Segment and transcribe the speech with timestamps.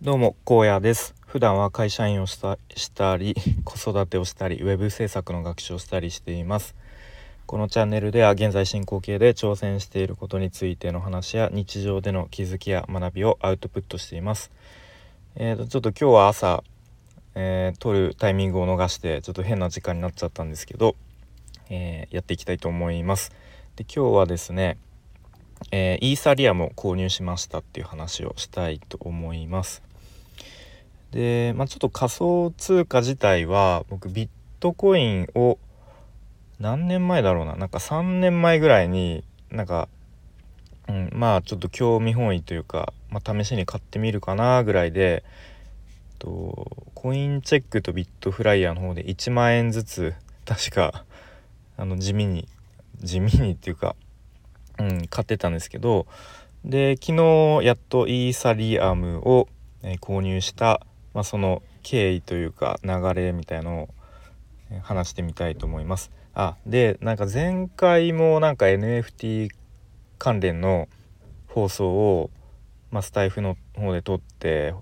[0.00, 1.16] どうも荒野です。
[1.26, 3.34] 普段は会社員をしたり
[3.66, 6.76] 子育てをしたりウェブ制作の学習をしたりしています。
[7.46, 14.52] このチャンネルでは現在進行形で挑戦していることについての話や日常での気づきや学びをアウトプットしています。
[15.34, 16.62] えーとちょっと今日は朝、
[17.34, 20.94] えー、撮るタイミングを逃してちょっと変な時間になっちゃったんですけど、
[21.70, 23.32] えー、やっていきたいと思います。
[23.74, 24.78] で今日はですね
[25.72, 29.87] えー、イーサリアムを購入しましたっていう話をしたいと思います。
[31.10, 34.28] で、まあ、ちょっと仮想通貨自体は僕ビッ
[34.60, 35.58] トコインを
[36.60, 39.88] 何年前だろうななんか3年前ぐらいになんか、
[40.88, 45.24] うん、まあちょっと興味本位というか、まあ、試しに買ってみるかなぐらいで
[46.18, 51.04] とコインチェックとビットフライヤーの方で1万円ずつ確か
[51.76, 52.48] あの地味に
[53.00, 53.94] 地味にっていうか、
[54.78, 56.06] うん、買ってたんですけど
[56.64, 59.48] で昨日やっとイーサリアムを、
[59.84, 60.80] え、購入した
[61.14, 63.88] まあ、その経緯というか流れみたいのを
[64.82, 66.10] 話してみたいと思います。
[66.34, 69.50] あでなんか前回もなんか NFT
[70.18, 70.88] 関連の
[71.48, 72.30] 放送を、
[72.90, 74.74] まあ、スタイフの方で撮って、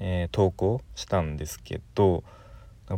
[0.00, 2.24] えー、投稿したんですけど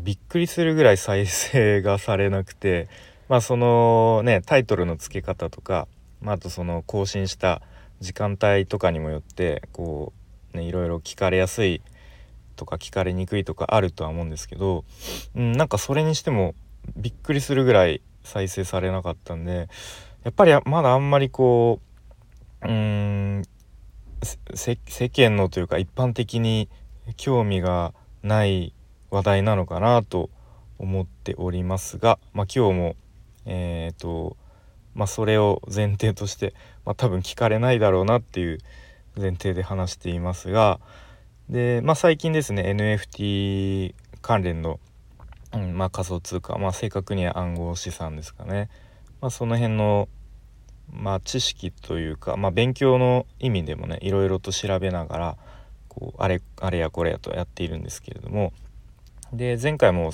[0.03, 2.89] びっくりするぐらい再生がされなくて
[3.29, 5.87] まあそのねタイトルの付け方とか、
[6.21, 7.63] まあ、あとその更新した
[8.01, 10.13] 時間帯とかにもよってこ
[10.53, 11.81] うねいろいろ聞かれやすい
[12.59, 14.85] とか聞かれにくいとかあるとは思うんですけど、
[15.35, 16.55] うん、なんかそれにしても
[16.97, 19.69] びっくりするぐらい再生されなかったんで
[20.25, 21.81] やっぱりまだあんまりこ
[22.63, 22.73] ううー
[23.39, 23.43] ん
[24.55, 24.77] 世
[25.09, 26.69] 間のというか一般的に
[27.17, 28.75] 興味がない
[29.11, 30.29] 話題なのかなと
[30.79, 32.97] 思っておりますが、まあ、今日も
[33.47, 34.37] えっ、ー、と
[34.95, 38.59] まあそれを前提として、まあ、多分聞かれないだろうなっていう
[39.17, 40.81] 前提で話していますが、
[41.51, 44.81] で、まあ、最近ですね NFT 関連の、
[45.55, 48.69] うんまあ、仮想通貨、まあ、正確には暗号資産ですかね、
[49.21, 50.09] まあ、その辺の、
[50.93, 55.37] まあ、知識というか、まあ、勉強の意味でもねいろいろと調べながら
[55.89, 58.53] こうあれあれやこれやとやっているんですけれども。
[59.31, 60.11] で前回も、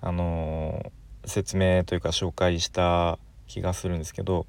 [0.00, 4.46] あのー、説明というか紹介した気がするんですけど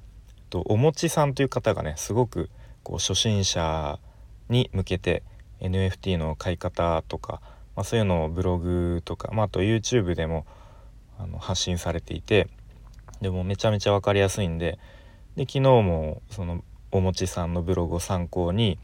[0.48, 2.48] とおもちさんという方がねすごく
[2.82, 3.98] こう初心者
[4.48, 5.22] に向けて
[5.64, 7.40] NFT の買い方とか、
[7.76, 10.46] まあ、そういうのをブログとか、まあ、あと YouTube でも
[11.18, 12.48] あの発信されていて
[13.20, 14.78] でもめちゃめちゃ分かりやすいんで
[15.36, 18.78] で昨日もそのおもちさんのブログを参考に、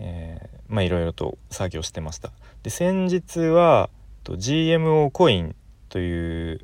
[0.00, 2.32] え、まあいろいろと作業してました。
[2.64, 3.88] で先日は
[4.24, 5.54] と GMO コイン
[5.90, 6.60] という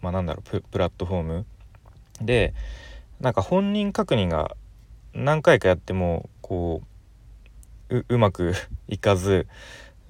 [0.00, 1.46] まあなんだろうプラットフォーム
[2.20, 2.52] で
[3.20, 4.56] なんか本人確認が
[5.14, 6.86] 何回かやってもこう
[8.08, 8.54] うまく
[8.88, 9.46] いかず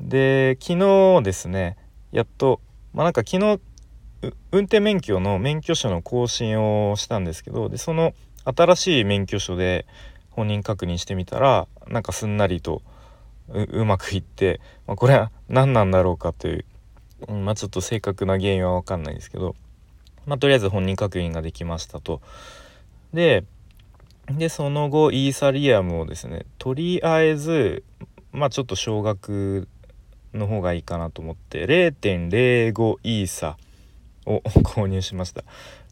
[0.00, 1.76] で昨日ですね
[2.12, 2.60] やっと
[2.92, 3.60] まあなんか昨日
[4.52, 6.60] 運転免許の免許証の更新
[6.90, 9.86] をしたんですけどでその新しい免許証で
[10.30, 12.82] 本人確認してみたらなんかすんなりと
[13.48, 16.64] うまくいって、まあ、これは何なんだろうかとい
[17.28, 19.54] う、まあちょっと正確な原因は分かんないですけど、
[20.26, 22.20] まあ、とりあえず本人確認ができましたと。
[23.12, 23.44] で
[24.28, 27.84] でその後イーサリアムをですねとりあえず
[28.32, 29.68] まあちょっと少額
[30.32, 33.56] の方がいいかなと思って0.05イーサ
[34.24, 35.44] を 購入しました。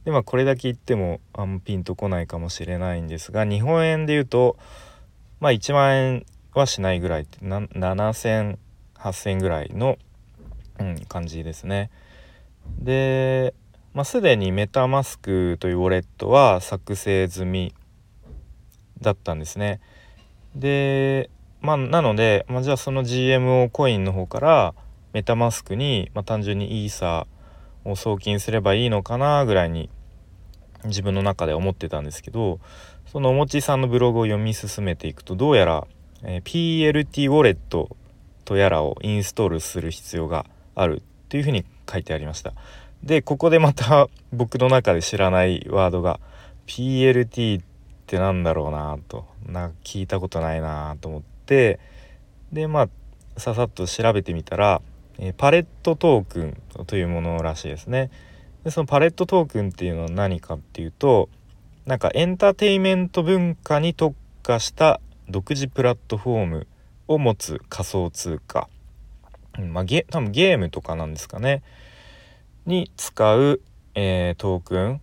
[0.05, 4.57] でまあこれだけ言ってもあんまピンとこないかもしれないんですが日本円で言うと
[5.41, 8.57] まあ1万円はしないぐらい7000
[9.01, 9.99] 8000ぐらいの、
[10.79, 11.91] うん、感じですね。
[12.79, 13.55] で、
[13.95, 17.75] まあ、すでにメタマスクというウォレットは作成済み
[19.01, 19.81] だったんですね。
[20.55, 21.31] で
[21.61, 24.75] まあなので、まあ、じゃあその GMO コインの方から
[25.13, 27.27] メタマスクに、まあ、単純にイーサ
[27.85, 29.91] を送金すればいいのかなぐらいに
[30.85, 32.61] 自分の中で思ってたんですけど
[33.07, 35.87] そのおもちさんのブログを読み進めていくとどうやら、
[36.23, 37.97] え、PLT ウォレット
[38.45, 42.53] とやらをインストールする必要があるっていうふうに書いてありました。
[43.03, 46.21] でここでまた僕の中で知らないワードが
[46.67, 47.65] PLT っ
[48.11, 51.79] ってなんだろうなとな聞いたことないなと思って
[52.51, 52.89] でまあ
[53.39, 54.83] ささっと調べてみたら、
[55.19, 58.11] え、パレットトークンというものらしいですね。
[58.65, 61.29] でそのパレットトークンっていうのは何かっていうと
[61.87, 66.67] なんかエンターテインメント文化に特化した独自プラットフォーム
[67.07, 68.69] を持つ仮想通貨、
[69.57, 71.63] まあゲ多分ゲームとかなんですかね
[72.67, 73.61] に使う、
[73.95, 75.01] えー、トークン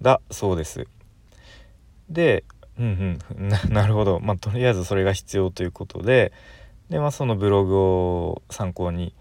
[0.00, 0.86] だそうです。
[2.08, 2.44] で
[2.78, 3.48] うんうん。
[3.72, 4.20] なるほど。
[4.20, 6.32] まあとりあえずそれが必要ということで。
[6.90, 9.14] でまあそのブログを参考に、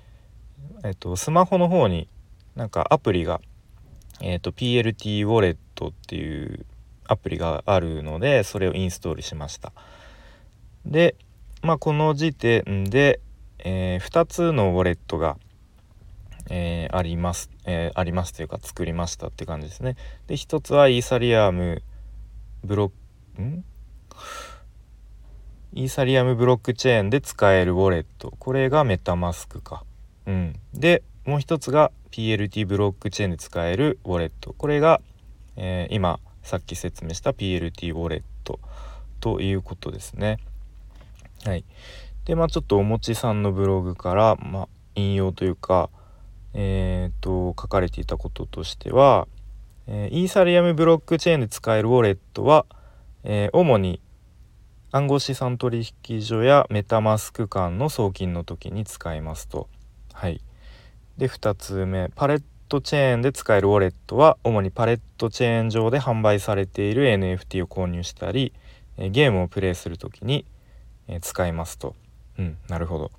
[0.83, 2.09] えっと、スマホの方に
[2.55, 3.39] なんかアプリが、
[4.21, 6.65] えっと、PLT ウォレットっていう
[7.07, 9.71] アプリがあるのでそれをインストールしました。
[10.85, 11.15] で
[11.61, 13.21] まあこの時点で、
[13.59, 15.37] えー、2つのウォレットが、
[16.49, 19.95] えー、あります、えー、ありますというか作りましたって感じですね。
[20.27, 21.81] で1つはイーサリアム
[22.63, 22.91] ブロッ
[23.35, 23.65] クん？
[25.73, 28.33] イーサリアムブロックチェーンで使えるウォレット。
[28.37, 29.83] これがメタマスクか。
[30.25, 30.55] うん。
[30.73, 34.53] でもう一つが PLT ブロックチェーンで使えるウォレット。
[34.53, 35.01] これが、
[35.55, 38.59] えー、今さっき説明した PLT ウォレット
[39.19, 40.37] ということですね。
[41.43, 41.65] はい。
[42.25, 45.89] でまあちょっとおもちさんのブログから、まあ、引用というか
[46.53, 49.27] えっ、と書かれていたこととしては、
[49.87, 52.65] え、イーサリアムブロックチェーンで使えるウォレットは、
[53.23, 54.01] え、主に
[54.95, 59.67] 暗号資産取引所やメタマスク間の送金の時に使いますと。
[60.13, 60.39] はい、
[61.17, 68.53] で2つ目パレットチェーンで使えるウォレットは主にパレットチェーン上で販売されている NFT を購入したり
[68.97, 70.45] ゲームをプレイする時に
[71.21, 71.95] 使いますと。
[72.37, 73.11] うん、なるほど。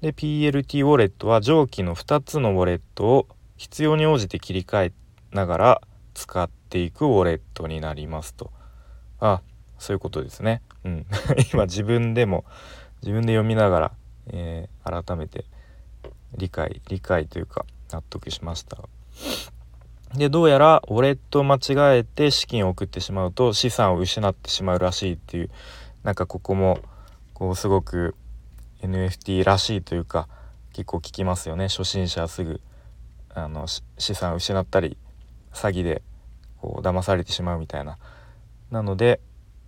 [0.00, 4.96] で PLT ウォレットは上記の2つのウォレットを必要に応じて切り替えて
[5.32, 5.80] ながら
[6.14, 8.50] 使っていくウォレットになりますと。
[9.20, 9.42] あ
[9.78, 10.62] そういうことですね。
[10.84, 11.06] うん、
[11.52, 12.44] 今自分でも
[13.02, 13.92] 自分で読みながら、
[14.28, 15.44] えー、改めて
[16.36, 18.78] 理解理解というか納得しました。
[20.14, 25.50] でどうやらウォレットを間違えて資金を送ってしまうと資産を失ってしまうらしいっていう
[26.04, 26.78] なんかここも
[27.34, 28.14] こうすごく
[28.82, 30.28] NFT らしいというか
[30.72, 32.60] 結構聞きますよね初心者はすぐ
[33.34, 34.96] あの資産を失ったり
[35.56, 36.02] 詐欺で
[36.60, 37.98] こう騙されてしまうみたいな。
[38.70, 39.20] なので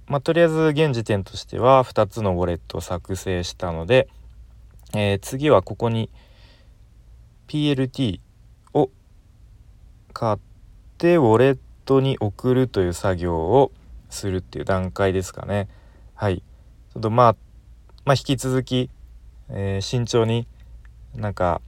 [0.09, 4.09] まあ、とりあえず現時点としては2つのウォレットを作成したので、
[4.95, 6.09] えー、次はここに
[7.47, 8.21] PLT
[8.73, 8.91] を
[10.15, 10.39] 買っ
[10.97, 13.71] てウォレットに送るという作業を
[14.09, 15.69] するっていう段階ですかね。
[16.15, 16.39] はい。
[16.39, 17.37] ちょっとまあ、
[18.07, 18.89] まあ、引き続き、
[19.51, 20.47] えー、慎重に
[21.15, 21.61] なんか、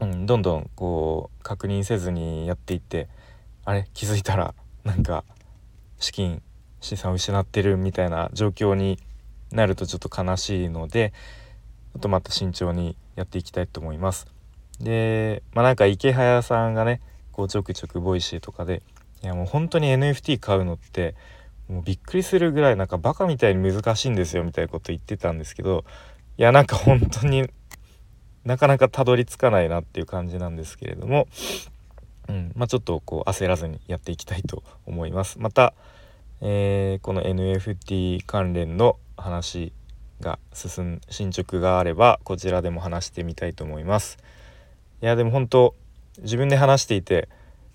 [0.00, 3.08] うん、どんどんこう確認せずにやっていって
[3.64, 4.54] あれ気づいたら
[4.84, 5.24] なんか
[5.98, 6.42] 資金
[6.80, 8.98] 資産を失ってるみたいな状況に
[9.52, 11.12] なるとちょっと悲しいので
[11.94, 14.26] あとまた慎重にやっていきたいと思います。
[14.80, 17.00] でまあなんか池早さんがね
[17.30, 18.82] こうちょくちょくボイシーとかで
[19.22, 21.14] いやもう本当に NFT 買うのって
[21.68, 25.84] もうびっくりするぐらいなんかバカみたいに難しいんですよみたいなこと言ってたんですけど
[26.36, 27.48] いやなんか本当に
[28.44, 31.28] なかなかたどり着かないなっていう感じなんですけれども、
[32.32, 32.52] うん。
[32.56, 35.38] まあ、ちょっとこう焦らずにやっていきたいと思います。
[35.38, 35.74] また
[36.44, 39.72] えー、この NFT 関連の話
[40.20, 44.18] が進ん進捗があればこちらでも話してみたいと思います。
[45.00, 45.76] いやでも本当
[46.18, 47.28] 自分で話していて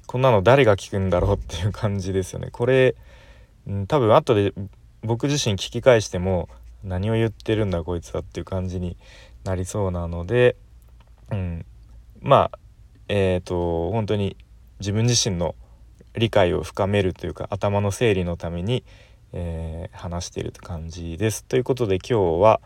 [0.05, 2.49] こんなの誰が聞くんだろうっていう感じですよね。
[2.51, 2.95] これ、
[3.67, 4.53] うん、多分後で
[5.01, 6.49] 僕自身聞き返しても
[6.83, 8.97] 何を言ってるんだこいつはっていう感じに
[9.45, 10.57] なりそうなので、
[11.31, 11.65] うん、
[12.19, 12.59] まあ
[13.07, 14.35] えっ、ー、と本当に
[14.79, 15.55] 自分自身の
[16.15, 18.83] 理解を深めるというか頭の整理のために、
[19.33, 21.43] えー、話していると感じです。
[21.43, 22.61] ということで今日は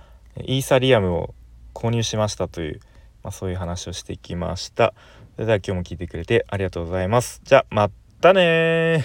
[0.46, 1.36] イーサリアムを
[1.74, 2.80] 購入しましたという、
[3.24, 4.94] まあ、そういう話をしてきました。
[5.36, 7.42] それでは今日も聞いてくれてありがとうございます。
[7.44, 7.90] じゃあま
[8.20, 9.04] たね